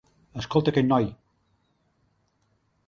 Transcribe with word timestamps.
Escolta 0.43 0.73
aquell 0.73 0.89
noi! 0.93 1.07